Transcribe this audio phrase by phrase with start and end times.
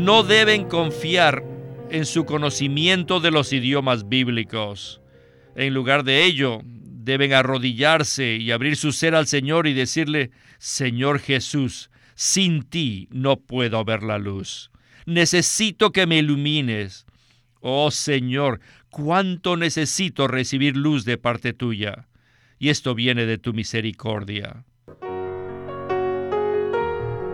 [0.00, 1.44] no deben confiar
[1.90, 5.02] en su conocimiento de los idiomas bíblicos.
[5.54, 11.18] En lugar de ello, deben arrodillarse y abrir su ser al Señor y decirle, Señor
[11.18, 14.70] Jesús, sin ti no puedo ver la luz.
[15.04, 17.04] Necesito que me ilumines.
[17.60, 22.08] Oh Señor, cuánto necesito recibir luz de parte tuya.
[22.58, 24.64] Y esto viene de tu misericordia.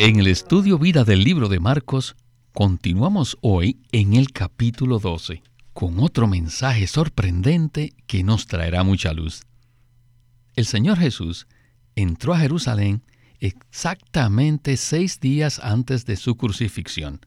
[0.00, 2.14] En el estudio vida del libro de Marcos,
[2.52, 9.42] continuamos hoy en el capítulo 12 con otro mensaje sorprendente que nos traerá mucha luz.
[10.54, 11.48] El Señor Jesús
[11.96, 13.02] entró a Jerusalén
[13.40, 17.18] exactamente seis días antes de su crucifixión.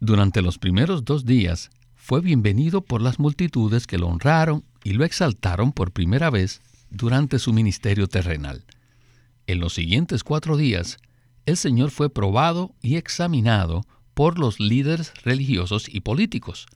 [0.00, 5.04] Durante los primeros dos días fue bienvenido por las multitudes que lo honraron y lo
[5.04, 6.60] exaltaron por primera vez
[6.90, 8.64] durante su ministerio terrenal.
[9.46, 10.98] En los siguientes cuatro días,
[11.46, 13.82] el Señor fue probado y examinado
[14.14, 16.66] por los líderes religiosos y políticos.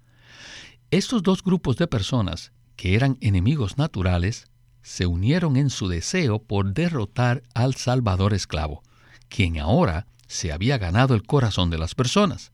[0.91, 4.47] Estos dos grupos de personas, que eran enemigos naturales,
[4.83, 8.83] se unieron en su deseo por derrotar al Salvador esclavo,
[9.29, 12.53] quien ahora se había ganado el corazón de las personas.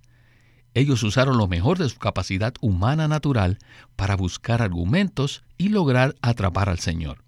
[0.75, 3.59] Ellos usaron lo mejor de su capacidad humana natural
[3.97, 7.23] para buscar argumentos y lograr atrapar al Señor.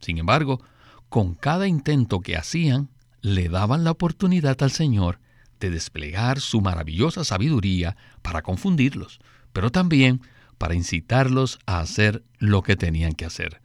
[0.00, 0.60] Sin embargo,
[1.08, 2.90] con cada intento que hacían,
[3.24, 5.18] le daban la oportunidad al Señor
[5.58, 9.18] de desplegar su maravillosa sabiduría para confundirlos,
[9.54, 10.20] pero también
[10.58, 13.62] para incitarlos a hacer lo que tenían que hacer.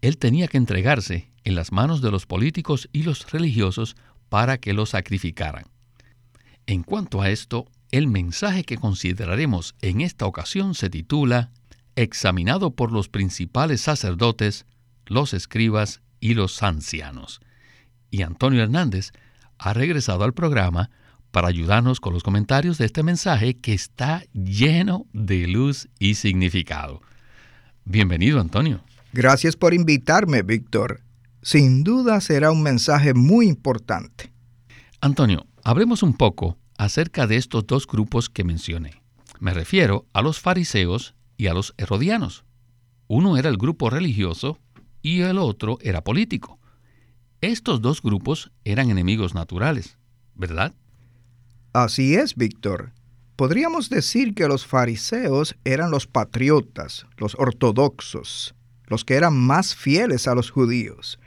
[0.00, 3.94] Él tenía que entregarse en las manos de los políticos y los religiosos
[4.28, 5.66] para que lo sacrificaran.
[6.66, 11.52] En cuanto a esto, el mensaje que consideraremos en esta ocasión se titula
[11.94, 14.66] Examinado por los principales sacerdotes,
[15.06, 17.40] los escribas y los ancianos
[18.14, 19.10] y Antonio Hernández
[19.58, 20.90] ha regresado al programa
[21.32, 27.02] para ayudarnos con los comentarios de este mensaje que está lleno de luz y significado.
[27.84, 28.84] Bienvenido, Antonio.
[29.12, 31.00] Gracias por invitarme, Víctor.
[31.42, 34.32] Sin duda será un mensaje muy importante.
[35.00, 39.02] Antonio, hablemos un poco acerca de estos dos grupos que mencioné.
[39.40, 42.44] Me refiero a los fariseos y a los herodianos.
[43.08, 44.60] Uno era el grupo religioso
[45.02, 46.53] y el otro era político.
[47.44, 49.98] Estos dos grupos eran enemigos naturales,
[50.34, 50.72] ¿verdad?
[51.74, 52.92] Así es, Víctor.
[53.36, 58.54] Podríamos decir que los fariseos eran los patriotas, los ortodoxos,
[58.86, 61.18] los que eran más fieles a los judíos.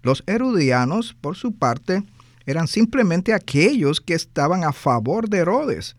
[0.00, 2.04] Los erudianos, por su parte,
[2.46, 5.96] eran simplemente aquellos que estaban a favor de Herodes,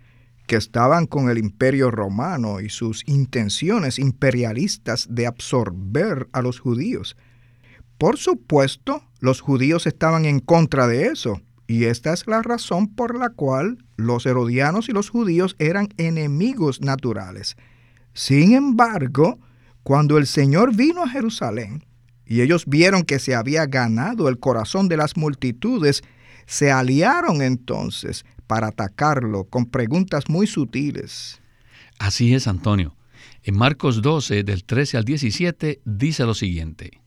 [0.47, 7.18] que estaban con el imperio romano y sus intenciones imperialistas de absorber a los judíos.
[7.99, 13.19] Por supuesto, los judíos estaban en contra de eso, y esta es la razón por
[13.19, 17.57] la cual los herodianos y los judíos eran enemigos naturales.
[18.13, 19.37] Sin embargo,
[19.83, 21.83] cuando el Señor vino a Jerusalén
[22.25, 26.01] y ellos vieron que se había ganado el corazón de las multitudes,
[26.45, 31.41] se aliaron entonces para atacarlo con preguntas muy sutiles.
[31.99, 32.95] Así es, Antonio.
[33.43, 37.01] En Marcos 12, del 13 al 17, dice lo siguiente.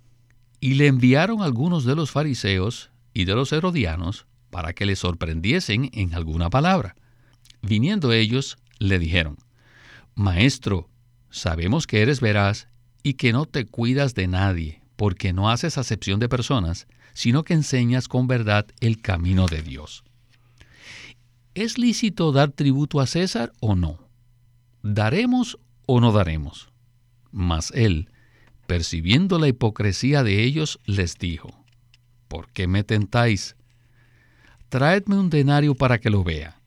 [0.63, 5.91] Y le enviaron algunos de los fariseos y de los herodianos para que le sorprendiesen
[5.93, 6.95] en alguna palabra.
[7.63, 9.39] Viniendo ellos, le dijeron,
[10.15, 10.89] Maestro,
[11.31, 12.69] sabemos que eres veraz
[13.03, 17.55] y que no te cuidas de nadie, porque no haces acepción de personas, sino que
[17.55, 20.05] enseñas con verdad el camino de Dios.
[21.55, 23.99] ¿Es lícito dar tributo a César o no?
[24.85, 26.71] ¿Daremos o no daremos?
[27.33, 28.12] Mas él,
[28.73, 31.63] percibiendo la hipocresía de ellos, les dijo,
[32.27, 33.55] ¿por qué me tentáis?
[34.71, 36.59] Traedme un denario para que lo vea.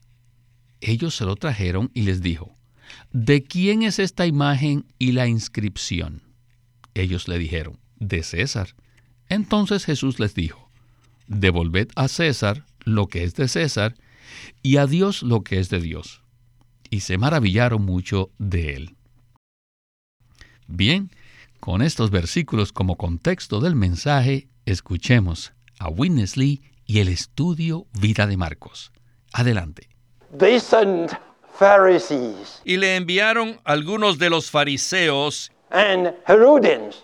[0.80, 2.54] Ellos se lo trajeron y les dijo,
[3.10, 6.22] ¿de quién es esta imagen y la inscripción?
[6.94, 8.76] Ellos le dijeron, de César.
[9.28, 10.70] Entonces Jesús les dijo,
[11.26, 13.96] devolved a César lo que es de César
[14.62, 16.22] y a Dios lo que es de Dios.
[16.88, 18.96] Y se maravillaron mucho de él.
[20.68, 21.10] Bien,
[21.66, 28.28] con estos versículos como contexto del mensaje, escuchemos a Witness Lee y el estudio Vida
[28.28, 28.92] de Marcos.
[29.32, 29.88] Adelante.
[32.64, 35.50] Y le enviaron algunos de los fariseos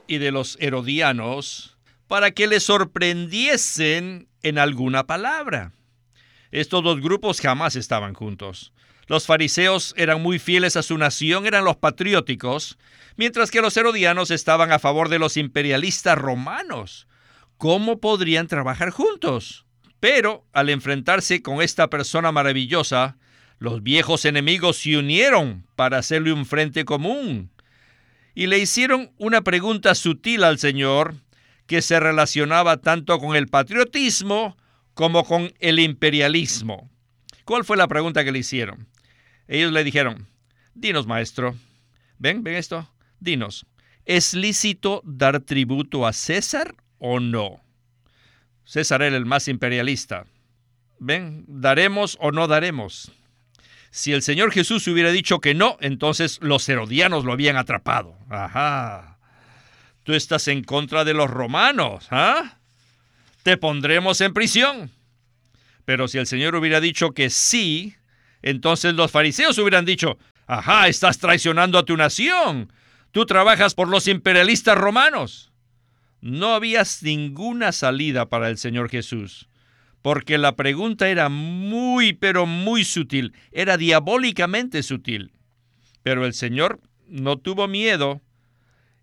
[0.07, 1.77] y de los herodianos
[2.07, 5.73] para que le sorprendiesen en alguna palabra.
[6.53, 8.73] Estos dos grupos jamás estaban juntos.
[9.07, 12.79] Los fariseos eran muy fieles a su nación, eran los patrióticos,
[13.17, 17.09] mientras que los herodianos estaban a favor de los imperialistas romanos.
[17.59, 19.67] ¿Cómo podrían trabajar juntos?
[20.01, 23.17] Pero al enfrentarse con esta persona maravillosa,
[23.59, 27.51] los viejos enemigos se unieron para hacerle un frente común
[28.35, 31.15] y le hicieron una pregunta sutil al Señor
[31.67, 34.57] que se relacionaba tanto con el patriotismo
[34.95, 36.91] como con el imperialismo.
[37.45, 38.89] ¿Cuál fue la pregunta que le hicieron?
[39.49, 40.29] Ellos le dijeron,
[40.75, 41.57] dinos maestro,
[42.19, 42.91] ven, ven esto,
[43.21, 43.67] dinos,
[44.05, 47.61] ¿es lícito dar tributo a César o no?
[48.65, 50.27] César era el más imperialista.
[50.99, 51.45] ¿Ven?
[51.49, 53.13] ¿Daremos o no daremos?
[53.91, 58.17] Si el Señor Jesús hubiera dicho que no, entonces los herodianos lo habían atrapado.
[58.31, 59.19] Ajá.
[60.05, 62.59] Tú estás en contra de los romanos, ¿ah?
[63.43, 64.91] Te pondremos en prisión.
[65.85, 67.97] Pero si el Señor hubiera dicho que sí,
[68.43, 72.73] entonces los fariseos hubieran dicho, ajá, estás traicionando a tu nación.
[73.11, 75.53] Tú trabajas por los imperialistas romanos
[76.23, 79.49] no había ninguna salida para el Señor Jesús,
[80.01, 85.33] porque la pregunta era muy, pero muy sutil, era diabólicamente sutil.
[86.03, 88.23] Pero el Señor no tuvo miedo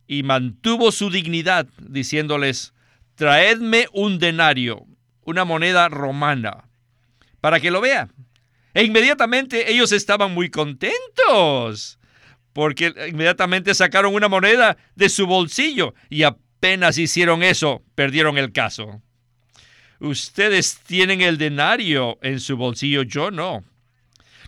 [0.08, 2.74] y mantuvo su dignidad, diciéndoles,
[3.16, 4.86] traedme un denario,
[5.22, 6.70] una moneda romana,
[7.42, 8.10] para que lo vea.
[8.74, 12.00] E inmediatamente ellos estaban muy contentos,
[12.54, 19.02] porque inmediatamente sacaron una moneda de su bolsillo y apenas hicieron eso, perdieron el caso.
[20.00, 23.66] Ustedes tienen el denario en su bolsillo, yo no.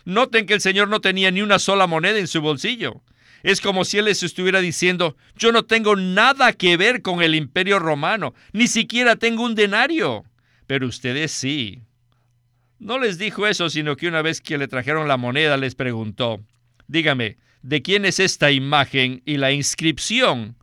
[0.04, 3.02] Noten que el Señor no tenía ni una sola moneda en su bolsillo.
[3.42, 7.34] Es como si Él les estuviera diciendo, yo no tengo nada que ver con el
[7.34, 10.24] imperio romano, ni siquiera tengo un denario,
[10.66, 11.82] pero ustedes sí.
[12.82, 16.40] No les dijo eso, sino que una vez que le trajeron la moneda les preguntó,
[16.88, 20.56] dígame, ¿de quién es esta imagen y la inscripción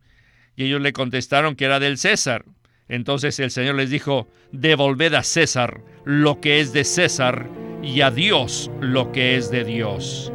[0.60, 2.44] y ellos le contestaron que era del César.
[2.86, 7.48] Entonces el Señor les dijo, devolved a César lo que es de César
[7.82, 10.30] y a Dios lo que es de Dios.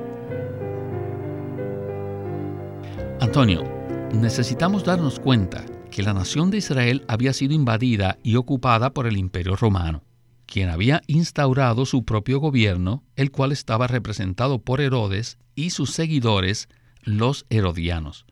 [3.20, 3.64] Antonio,
[4.14, 9.18] necesitamos darnos cuenta que la nación de Israel había sido invadida y ocupada por el
[9.18, 10.04] imperio romano,
[10.46, 16.70] quien había instaurado su propio gobierno, el cual estaba representado por Herodes y sus seguidores,
[17.04, 18.26] los herodianos.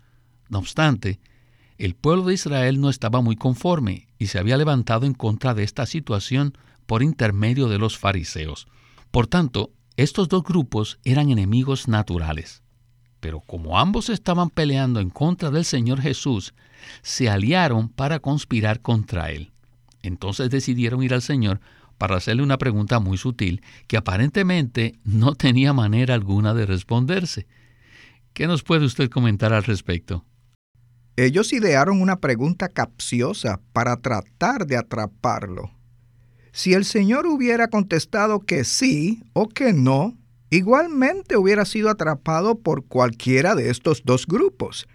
[0.50, 1.20] No obstante,
[1.78, 5.64] el pueblo de Israel no estaba muy conforme y se había levantado en contra de
[5.64, 8.68] esta situación por intermedio de los fariseos.
[9.12, 12.62] Por tanto, estos dos grupos eran enemigos naturales.
[13.20, 16.54] Pero como ambos estaban peleando en contra del Señor Jesús,
[17.02, 19.52] se aliaron para conspirar contra Él.
[20.02, 21.62] Entonces decidieron ir al Señor
[22.04, 27.48] para hacerle una pregunta muy sutil que aparentemente no tenía manera alguna de responderse.
[28.34, 30.26] ¿Qué nos puede usted comentar al respecto?
[31.16, 35.72] Ellos idearon una pregunta capciosa para tratar de atraparlo.
[36.52, 40.18] Si el Señor hubiera contestado que sí o que no,
[40.50, 44.90] igualmente hubiera sido atrapado por cualquiera de estos dos grupos.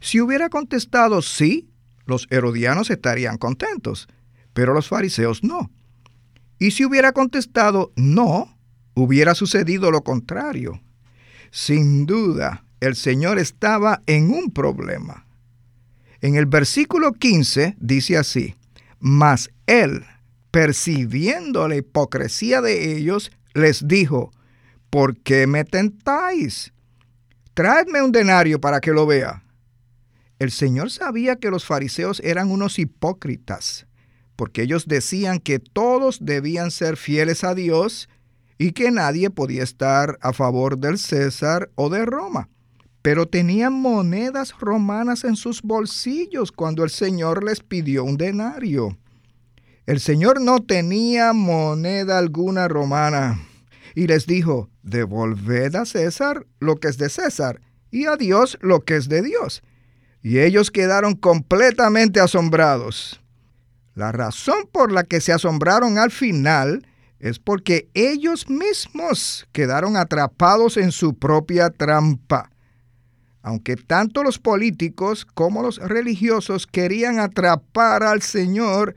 [0.00, 1.68] Si hubiera contestado sí,
[2.06, 4.08] los herodianos estarían contentos,
[4.54, 5.70] pero los fariseos no.
[6.64, 8.56] Y si hubiera contestado no,
[8.94, 10.80] hubiera sucedido lo contrario.
[11.50, 15.26] Sin duda, el Señor estaba en un problema.
[16.22, 18.54] En el versículo 15 dice así,
[18.98, 20.06] mas él,
[20.50, 24.32] percibiendo la hipocresía de ellos, les dijo,
[24.88, 26.72] ¿por qué me tentáis?
[27.52, 29.44] Traedme un denario para que lo vea.
[30.38, 33.86] El Señor sabía que los fariseos eran unos hipócritas,
[34.36, 38.08] porque ellos decían que todos debían ser fieles a Dios
[38.58, 42.48] y que nadie podía estar a favor del César o de Roma
[43.04, 48.96] pero tenían monedas romanas en sus bolsillos cuando el Señor les pidió un denario.
[49.84, 53.38] El Señor no tenía moneda alguna romana
[53.94, 57.60] y les dijo, devolved a César lo que es de César
[57.90, 59.62] y a Dios lo que es de Dios.
[60.22, 63.20] Y ellos quedaron completamente asombrados.
[63.94, 66.86] La razón por la que se asombraron al final
[67.18, 72.50] es porque ellos mismos quedaron atrapados en su propia trampa
[73.44, 78.96] aunque tanto los políticos como los religiosos querían atrapar al Señor,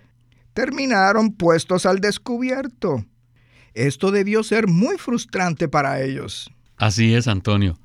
[0.53, 3.05] terminaron puestos al descubierto.
[3.73, 6.49] Esto debió ser muy frustrante para ellos.
[6.77, 7.77] Así es, Antonio.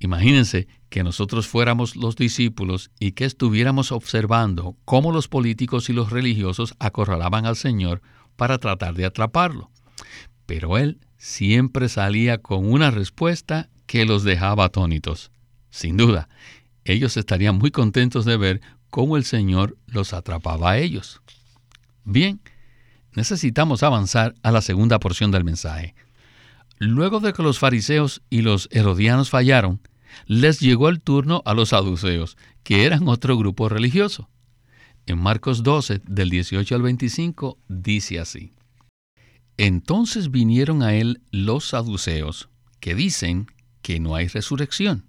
[0.00, 6.10] Imagínense que nosotros fuéramos los discípulos y que estuviéramos observando cómo los políticos y los
[6.10, 8.02] religiosos acorralaban al Señor
[8.36, 9.70] para tratar de atraparlo.
[10.44, 15.30] Pero Él siempre salía con una respuesta que los dejaba atónitos.
[15.70, 16.28] Sin duda,
[16.84, 21.22] ellos estarían muy contentos de ver cómo el Señor los atrapaba a ellos.
[22.04, 22.38] Bien,
[23.14, 25.94] necesitamos avanzar a la segunda porción del mensaje.
[26.76, 29.80] Luego de que los fariseos y los herodianos fallaron,
[30.26, 34.28] les llegó el turno a los saduceos, que eran otro grupo religioso.
[35.06, 38.52] En Marcos 12, del 18 al 25, dice así.
[39.56, 42.48] Entonces vinieron a él los saduceos,
[42.80, 43.46] que dicen
[43.82, 45.06] que no hay resurrección.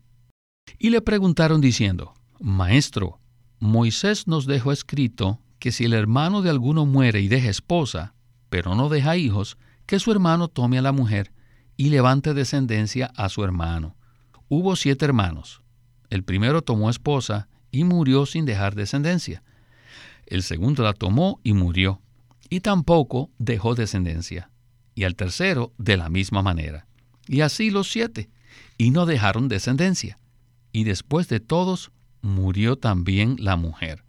[0.79, 3.19] Y le preguntaron diciendo, Maestro,
[3.59, 8.13] Moisés nos dejó escrito que si el hermano de alguno muere y deja esposa,
[8.49, 11.31] pero no deja hijos, que su hermano tome a la mujer
[11.77, 13.95] y levante descendencia a su hermano.
[14.49, 15.61] Hubo siete hermanos.
[16.09, 19.43] El primero tomó esposa y murió sin dejar descendencia.
[20.25, 22.01] El segundo la tomó y murió,
[22.49, 24.49] y tampoco dejó descendencia.
[24.95, 26.85] Y al tercero de la misma manera.
[27.27, 28.29] Y así los siete,
[28.77, 30.19] y no dejaron descendencia.
[30.71, 34.03] Y después de todos, murió también la mujer.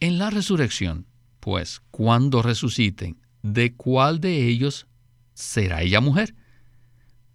[0.00, 1.06] En la resurrección,
[1.40, 4.86] pues, cuando resuciten, ¿de cuál de ellos
[5.34, 6.34] será ella mujer?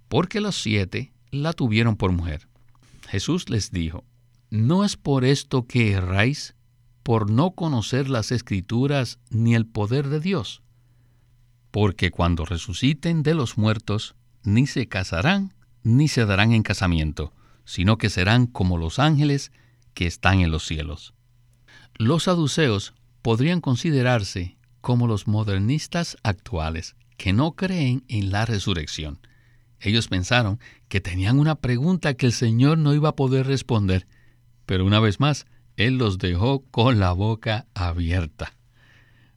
[0.08, 2.48] Porque los siete la tuvieron por mujer.
[3.08, 4.04] Jesús les dijo,
[4.50, 6.56] ¿no es por esto que erráis?
[7.10, 10.62] por no conocer las escrituras ni el poder de Dios.
[11.72, 17.34] Porque cuando resuciten de los muertos, ni se casarán, ni se darán en casamiento,
[17.66, 19.52] sino que serán como los ángeles
[19.96, 21.16] que están en los cielos.
[21.96, 22.94] Los saduceos
[23.24, 29.20] podrían considerarse como los modernistas actuales, que no creen en la resurrección.
[29.82, 34.08] Ellos pensaron que tenían una pregunta que el Señor no iba a poder responder,
[34.66, 35.46] pero una vez más,
[35.78, 38.54] él los dejó con la boca abierta.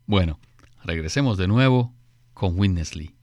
[0.06, 0.40] Bueno,
[0.84, 1.94] regresemos de nuevo
[2.34, 3.14] con Witness Lee.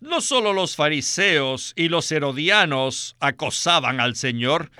[0.00, 4.70] No solo los fariseos y los herodianos acosaban al Señor,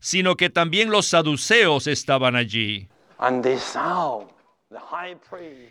[0.00, 2.88] sino que también los saduceos estaban allí.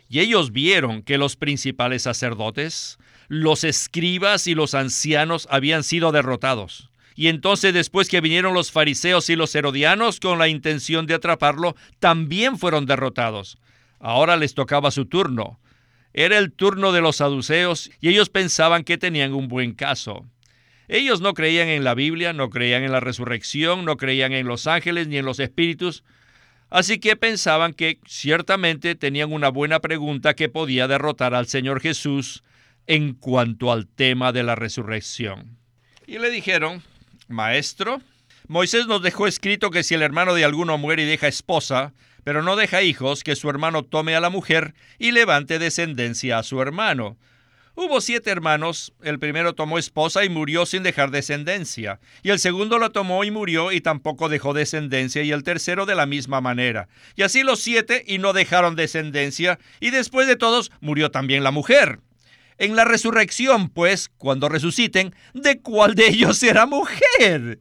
[0.08, 2.98] Y ellos vieron que los principales sacerdotes,
[3.28, 6.90] los escribas y los ancianos habían sido derrotados.
[7.14, 11.74] Y entonces después que vinieron los fariseos y los herodianos con la intención de atraparlo,
[11.98, 13.58] también fueron derrotados.
[13.98, 15.58] Ahora les tocaba su turno.
[16.12, 20.26] Era el turno de los saduceos y ellos pensaban que tenían un buen caso.
[20.88, 24.66] Ellos no creían en la Biblia, no creían en la resurrección, no creían en los
[24.66, 26.04] ángeles ni en los espíritus,
[26.70, 32.42] así que pensaban que ciertamente tenían una buena pregunta que podía derrotar al Señor Jesús
[32.86, 35.58] en cuanto al tema de la resurrección.
[36.06, 36.82] Y le dijeron,
[37.28, 38.00] Maestro,
[38.48, 41.92] Moisés nos dejó escrito que si el hermano de alguno muere y deja esposa,
[42.22, 46.42] pero no deja hijos, que su hermano tome a la mujer y levante descendencia a
[46.42, 47.16] su hermano.
[47.78, 52.78] Hubo siete hermanos, el primero tomó esposa y murió sin dejar descendencia, y el segundo
[52.78, 56.88] la tomó y murió y tampoco dejó descendencia, y el tercero de la misma manera.
[57.16, 61.50] Y así los siete y no dejaron descendencia, y después de todos murió también la
[61.50, 62.00] mujer.
[62.56, 67.58] En la resurrección, pues, cuando resuciten, ¿de cuál de ellos será mujer?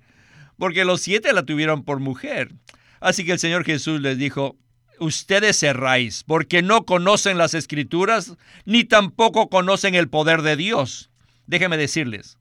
[0.57, 2.53] Porque los siete la tuvieron por mujer.
[3.01, 4.55] Así que el Señor Jesús les dijo,
[4.99, 8.35] ustedes erráis, porque no conocen las escrituras,
[8.65, 11.09] ni tampoco conocen el poder de Dios.
[11.47, 12.37] Déjenme decirles,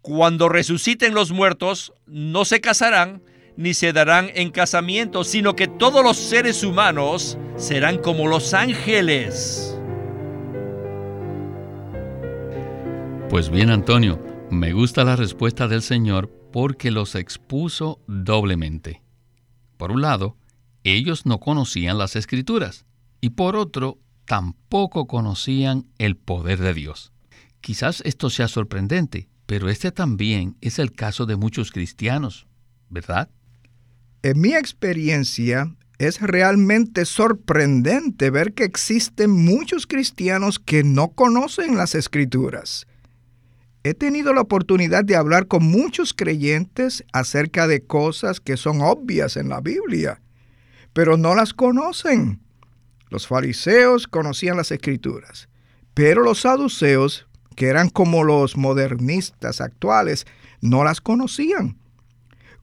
[0.00, 3.22] cuando resuciten los muertos, no se casarán,
[3.56, 9.78] ni se darán en casamiento, sino que todos los seres humanos serán como los ángeles.
[13.28, 19.02] Pues bien, Antonio, me gusta la respuesta del Señor porque los expuso doblemente.
[19.78, 20.36] Por un lado,
[20.84, 22.84] ellos no conocían las escrituras
[23.20, 27.12] y por otro, tampoco conocían el poder de Dios.
[27.60, 32.46] Quizás esto sea sorprendente, pero este también es el caso de muchos cristianos,
[32.88, 33.28] ¿verdad?
[34.22, 41.94] En mi experiencia, es realmente sorprendente ver que existen muchos cristianos que no conocen las
[41.94, 42.86] escrituras
[43.84, 49.36] He tenido la oportunidad de hablar con muchos creyentes acerca de cosas que son obvias
[49.36, 50.22] en la Biblia,
[50.92, 52.40] pero no las conocen.
[53.08, 55.48] Los fariseos conocían las escrituras,
[55.94, 60.26] pero los saduceos, que eran como los modernistas actuales,
[60.60, 61.76] no las conocían.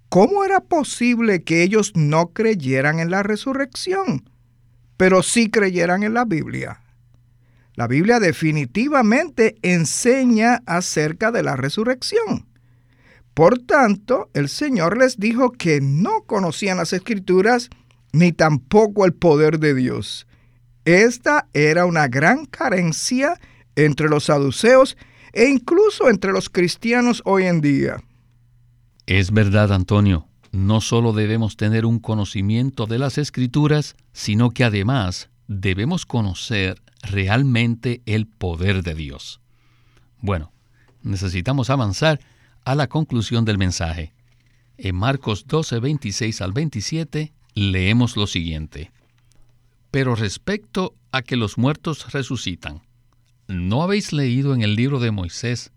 [0.10, 4.30] ¿cómo era posible que ellos no creyeran en la resurrección,
[4.98, 6.82] pero sí creyeran en la Biblia?
[7.76, 12.48] La Biblia definitivamente enseña acerca de la resurrección.
[13.34, 17.70] Por tanto, el Señor les dijo que no conocían las escrituras
[18.12, 20.28] ni tampoco el poder de Dios.
[20.86, 23.40] Esta era una gran carencia
[23.76, 24.98] entre los saduceos
[25.34, 28.04] e incluso entre los cristianos hoy en día.
[29.06, 35.30] Es verdad, Antonio, no solo debemos tener un conocimiento de las escrituras, sino que además
[35.48, 39.42] debemos conocer realmente el poder de Dios.
[40.22, 40.52] Bueno,
[41.02, 42.20] necesitamos avanzar
[42.66, 44.14] a la conclusión del mensaje.
[44.78, 48.92] En Marcos 12, 26 al 27 leemos lo siguiente.
[49.92, 52.82] Pero respecto a que los muertos resucitan,
[53.48, 55.72] ¿no habéis leído en el libro de Moisés,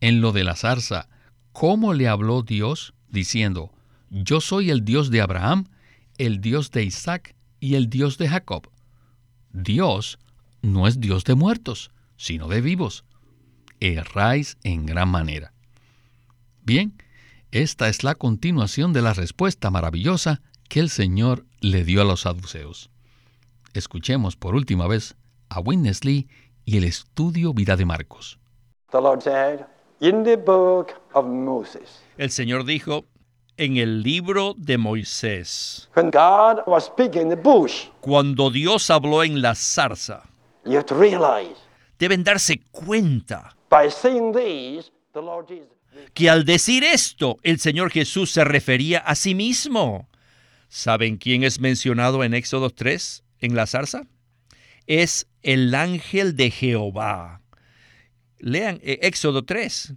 [0.00, 1.08] en lo de la zarza,
[1.52, 3.72] cómo le habló Dios, diciendo,
[4.10, 5.66] Yo soy el Dios de Abraham,
[6.18, 8.68] el Dios de Isaac y el Dios de Jacob?
[9.52, 10.18] Dios
[10.62, 13.04] no es Dios de muertos, sino de vivos.
[13.80, 15.52] Erráis en gran manera.
[16.62, 16.92] Bien,
[17.50, 22.22] esta es la continuación de la respuesta maravillosa que el Señor le dio a los
[22.22, 22.90] saduceos.
[23.74, 25.16] Escuchemos por última vez
[25.48, 26.28] a Witness Lee
[26.64, 28.38] y el estudio Vida de Marcos.
[32.16, 33.04] El Señor dijo,
[33.56, 35.88] en el libro de Moisés,
[38.00, 40.22] cuando Dios habló en la zarza,
[41.98, 43.56] deben darse cuenta
[46.14, 50.08] que al decir esto, el Señor Jesús se refería a sí mismo.
[50.68, 54.06] ¿Saben quién es mencionado en Éxodo 3 en la zarza?
[54.86, 57.42] Es el ángel de Jehová.
[58.38, 59.94] Lean eh, Éxodo 3.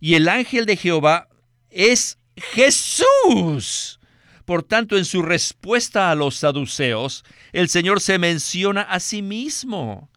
[0.00, 1.28] Y el ángel de Jehová
[1.70, 4.00] es Jesús.
[4.44, 10.10] Por tanto, en su respuesta a los saduceos, el Señor se menciona a sí mismo.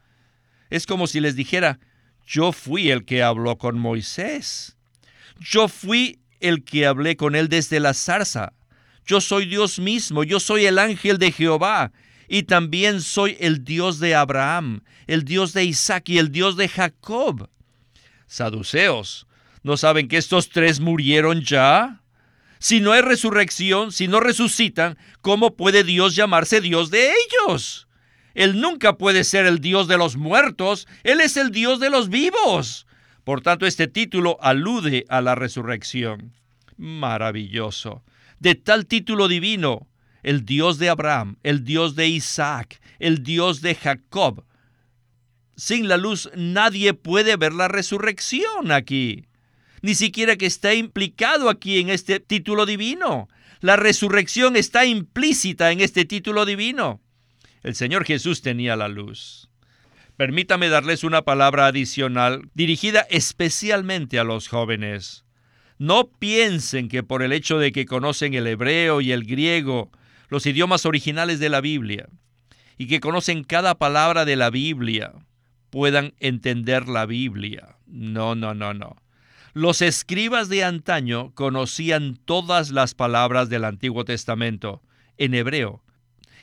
[0.70, 1.80] Es como si les dijera,
[2.26, 4.78] yo fui el que habló con Moisés.
[5.40, 8.54] Yo fui el que hablé con él desde la zarza.
[9.06, 11.92] Yo soy Dios mismo, yo soy el ángel de Jehová,
[12.28, 16.68] y también soy el Dios de Abraham, el Dios de Isaac y el Dios de
[16.68, 17.50] Jacob.
[18.26, 19.28] Saduceos,
[19.62, 22.02] ¿no saben que estos tres murieron ya?
[22.58, 27.88] Si no hay resurrección, si no resucitan, ¿cómo puede Dios llamarse Dios de ellos?
[28.34, 32.10] Él nunca puede ser el Dios de los muertos, Él es el Dios de los
[32.10, 32.88] vivos.
[33.24, 36.34] Por tanto, este título alude a la resurrección.
[36.78, 38.04] Maravilloso.
[38.40, 39.88] De tal título divino,
[40.24, 44.44] el Dios de Abraham, el Dios de Isaac, el Dios de Jacob.
[45.56, 49.26] Sin la luz nadie puede ver la resurrección aquí
[49.86, 53.30] ni siquiera que está implicado aquí en este título divino.
[53.62, 57.02] La resurrección está implícita en este título divino.
[57.62, 59.48] El Señor Jesús tenía la luz.
[60.18, 65.25] Permítame darles una palabra adicional dirigida especialmente a los jóvenes.
[65.78, 69.92] No piensen que por el hecho de que conocen el hebreo y el griego,
[70.30, 72.08] los idiomas originales de la Biblia,
[72.78, 75.14] y que conocen cada palabra de la Biblia,
[75.70, 77.78] puedan entender la Biblia.
[77.86, 78.96] No, no, no, no.
[79.54, 84.82] Los escribas de antaño conocían todas las palabras del Antiguo Testamento
[85.18, 85.82] en hebreo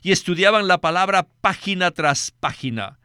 [0.02, 2.98] y estudiaban la palabra página tras página.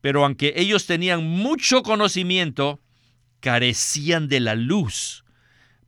[0.00, 2.80] Pero aunque ellos tenían mucho conocimiento,
[3.40, 5.24] carecían de la luz.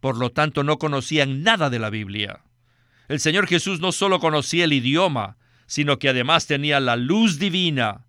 [0.01, 2.41] Por lo tanto, no conocían nada de la Biblia.
[3.09, 8.05] El Señor Jesús no solo conocía el idioma, sino que además tenía la luz divina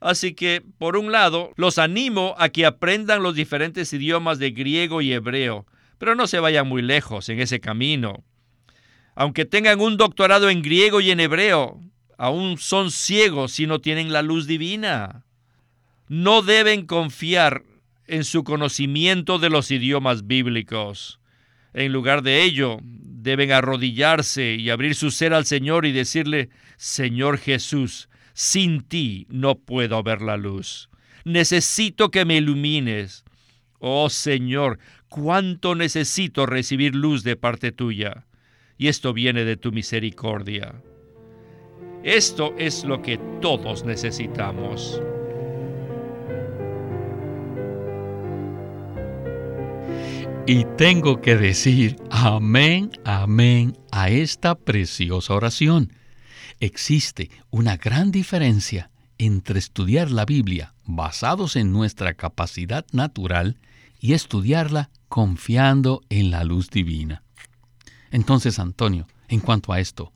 [0.00, 5.02] Así que, por un lado, los animo a que aprendan los diferentes idiomas de griego
[5.02, 5.66] y hebreo,
[5.98, 8.24] pero no se vayan muy lejos en ese camino.
[9.16, 11.80] Aunque tengan un doctorado en griego y en hebreo,
[12.16, 15.24] aún son ciegos si no tienen la luz divina.
[16.06, 17.64] No deben confiar
[18.08, 21.20] en su conocimiento de los idiomas bíblicos.
[21.74, 27.38] En lugar de ello, deben arrodillarse y abrir su ser al Señor y decirle, Señor
[27.38, 30.88] Jesús, sin ti no puedo ver la luz.
[31.24, 33.24] Necesito que me ilumines.
[33.80, 38.26] Oh Señor, cuánto necesito recibir luz de parte tuya.
[38.76, 40.82] Y esto viene de tu misericordia.
[42.04, 45.02] Esto es lo que todos necesitamos.
[50.50, 55.92] Y tengo que decir amén, amén a esta preciosa oración
[56.58, 63.58] existe una gran diferencia entre estudiar la Biblia basados en nuestra capacidad natural
[64.00, 67.22] y estudiarla confiando en la luz divina.
[68.10, 70.14] Entonces, Antonio, en cuanto a esto,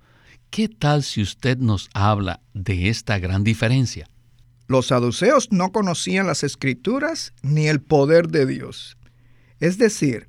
[0.48, 4.08] ¿qué tal si usted nos habla de esta gran diferencia?
[4.66, 8.96] Los saduceos no conocían las escrituras ni el poder de Dios.
[9.62, 10.26] Es decir,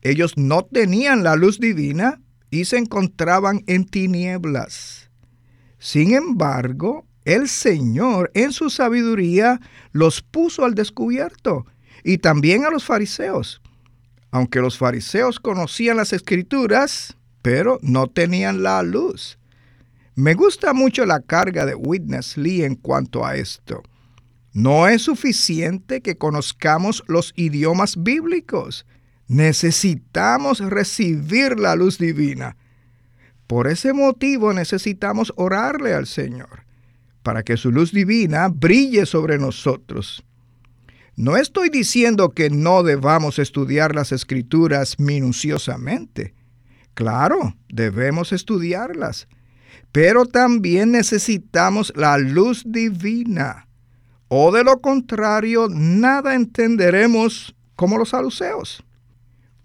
[0.00, 5.08] ellos no tenían la luz divina y se encontraban en tinieblas.
[5.78, 9.60] Sin embargo, el Señor en su sabiduría
[9.92, 11.64] los puso al descubierto
[12.02, 13.62] y también a los fariseos.
[14.32, 19.38] Aunque los fariseos conocían las escrituras, pero no tenían la luz.
[20.16, 23.84] Me gusta mucho la carga de Witness Lee en cuanto a esto.
[24.52, 28.86] No es suficiente que conozcamos los idiomas bíblicos.
[29.26, 32.56] Necesitamos recibir la luz divina.
[33.46, 36.64] Por ese motivo necesitamos orarle al Señor,
[37.22, 40.22] para que su luz divina brille sobre nosotros.
[41.16, 46.34] No estoy diciendo que no debamos estudiar las escrituras minuciosamente.
[46.94, 49.28] Claro, debemos estudiarlas,
[49.92, 53.66] pero también necesitamos la luz divina.
[54.34, 58.82] O de lo contrario, nada entenderemos como los saluceos.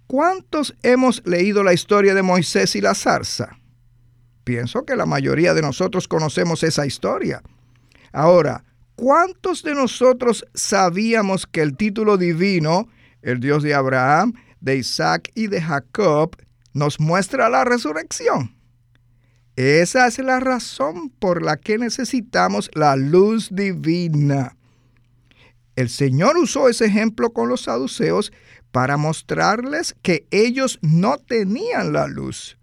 [0.08, 3.58] ¿Cuántos hemos leído la historia de Moisés y la zarza?
[4.44, 7.42] Pienso que la mayoría de nosotros conocemos esa historia.
[8.12, 8.66] Ahora,
[8.98, 12.90] ¿cuántos de nosotros sabíamos que el título divino,
[13.22, 16.36] el Dios de Abraham, de Isaac y de Jacob,
[16.74, 18.54] nos muestra la resurrección?
[19.56, 24.57] Esa es la razón por la que necesitamos la luz divina.
[25.78, 28.34] El Señor usó ese ejemplo con los saduceos
[28.74, 32.58] para mostrarles que ellos no tenían la luz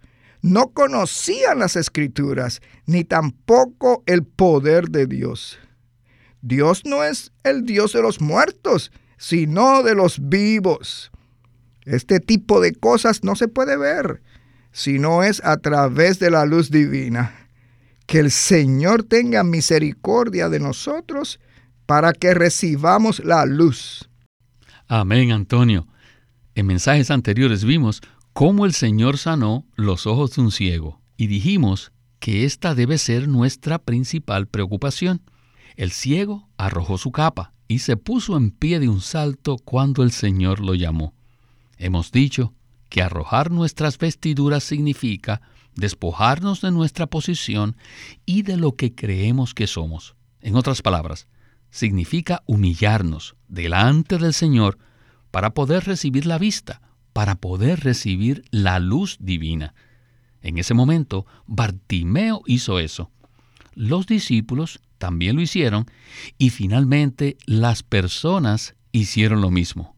[0.44, 5.58] no conocían las escrituras, ni tampoco el poder de Dios.
[6.42, 11.10] Dios no es el Dios de los muertos, sino de los vivos.
[11.86, 14.22] Este tipo de cosas no se puede ver,
[14.70, 17.48] sino es a través de la luz divina.
[18.04, 21.40] Que el Señor tenga misericordia de nosotros
[21.86, 24.08] para que recibamos la luz.
[24.88, 25.86] Amén, Antonio.
[26.54, 28.00] En mensajes anteriores vimos
[28.32, 33.28] cómo el Señor sanó los ojos de un ciego, y dijimos que esta debe ser
[33.28, 35.22] nuestra principal preocupación.
[35.76, 40.12] El ciego arrojó su capa y se puso en pie de un salto cuando el
[40.12, 41.14] Señor lo llamó.
[41.76, 42.54] Hemos dicho
[42.88, 45.42] que arrojar nuestras vestiduras significa
[45.74, 47.76] despojarnos de nuestra posición
[48.24, 50.14] y de lo que creemos que somos.
[50.40, 51.26] En otras palabras,
[51.74, 54.78] significa humillarnos delante del Señor
[55.32, 56.80] para poder recibir la vista,
[57.12, 59.74] para poder recibir la luz divina.
[60.40, 63.10] En ese momento, Bartimeo hizo eso.
[63.74, 65.86] Los discípulos también lo hicieron
[66.38, 69.96] y finalmente las personas hicieron lo mismo.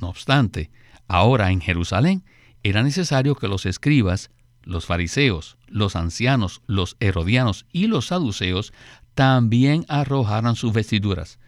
[0.00, 0.72] No obstante,
[1.06, 2.24] ahora en Jerusalén
[2.64, 4.32] era necesario que los escribas,
[4.64, 8.72] los fariseos, los ancianos, los herodianos y los saduceos
[9.14, 11.38] también arrojaran sus vestiduras.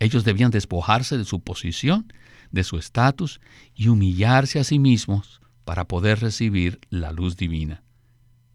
[0.00, 2.06] Ellos debían despojarse de su posición
[2.50, 3.40] de su estatus
[3.74, 7.82] y humillarse a sí mismos para poder recibir la luz divina.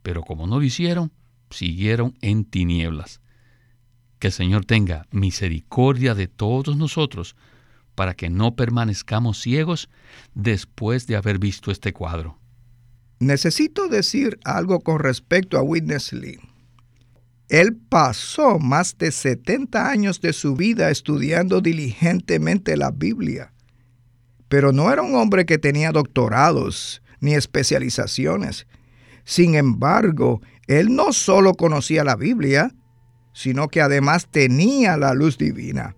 [0.01, 1.11] Pero como no lo hicieron,
[1.49, 3.21] siguieron en tinieblas.
[4.19, 7.35] Que el Señor tenga misericordia de todos nosotros
[7.95, 9.89] para que no permanezcamos ciegos
[10.33, 12.39] después de haber visto este cuadro.
[13.19, 16.39] Necesito decir algo con respecto a Witness Lee.
[17.49, 23.53] Él pasó más de 70 años de su vida estudiando diligentemente la Biblia
[24.53, 28.67] pero no era un hombre que tenía doctorados ni especializaciones.
[29.23, 32.71] Sin embargo, él no solo conocía la Biblia,
[33.33, 35.95] sino que además tenía la luz divina.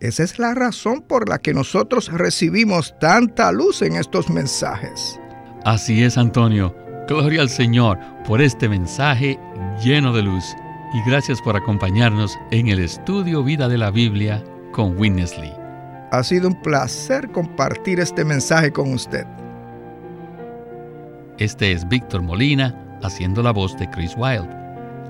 [0.00, 5.20] Esa es la razón por la que nosotros recibimos tanta luz en estos mensajes.
[5.64, 6.74] Así es, Antonio.
[7.06, 9.38] Gloria al Señor por este mensaje
[9.84, 10.44] lleno de luz.
[10.94, 15.52] Y gracias por acompañarnos en el estudio Vida de la Biblia con Winnesley.
[16.12, 19.26] Ha sido un placer compartir este mensaje con usted.
[21.38, 24.48] Este es Víctor Molina haciendo la voz de Chris Wilde,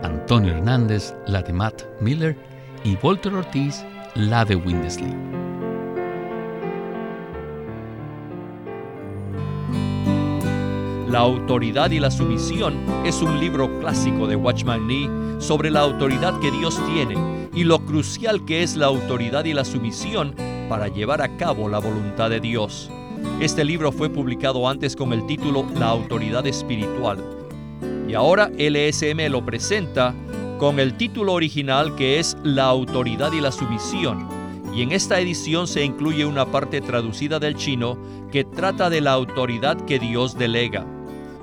[0.03, 2.35] Antonio Hernández la de Matt Miller
[2.83, 5.44] y Walter Ortiz la de Windesley.
[11.15, 12.75] La autoridad y la sumisión
[13.05, 17.15] es un libro clásico de Watchman Nee sobre la autoridad que Dios tiene
[17.55, 20.35] y lo crucial que es la autoridad y la sumisión
[20.69, 22.91] para llevar a cabo la voluntad de Dios.
[23.39, 27.23] Este libro fue publicado antes con el título La autoridad espiritual
[28.09, 30.13] y ahora LSM lo presenta
[30.59, 34.27] con el título original que es La autoridad y la sumisión.
[34.75, 37.97] Y en esta edición se incluye una parte traducida del chino
[38.33, 40.85] que trata de la autoridad que Dios delega.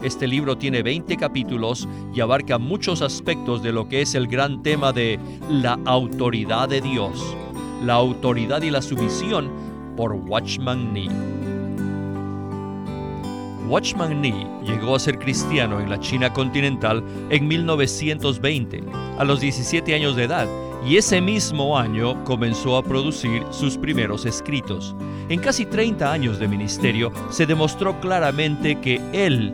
[0.04, 4.64] Este libro tiene 20 capítulos y abarca muchos aspectos de lo que es el gran
[4.64, 7.36] tema de la autoridad de Dios,
[7.84, 9.52] la autoridad y la sumisión
[9.96, 11.10] por Watchman Nee.
[13.68, 18.84] Watchman Nee llegó a ser cristiano en la China continental en 1920,
[19.20, 20.48] a los 17 años de edad,
[20.84, 24.96] y ese mismo año comenzó a producir sus primeros escritos.
[25.30, 29.54] En casi 30 años de ministerio se demostró claramente que él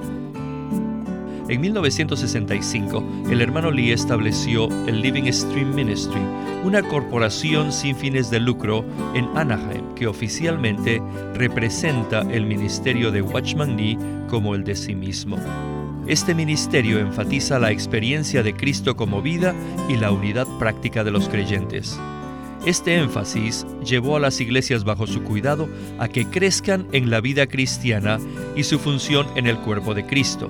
[1.51, 6.21] En 1965, el hermano Lee estableció el Living Stream Ministry,
[6.63, 11.01] una corporación sin fines de lucro en Anaheim que oficialmente
[11.33, 13.97] representa el ministerio de Watchman Nee
[14.29, 15.37] como el de sí mismo.
[16.07, 19.53] Este ministerio enfatiza la experiencia de Cristo como vida
[19.89, 21.99] y la unidad práctica de los creyentes.
[22.65, 25.67] Este énfasis llevó a las iglesias bajo su cuidado
[25.99, 28.19] a que crezcan en la vida cristiana
[28.55, 30.49] y su función en el cuerpo de Cristo.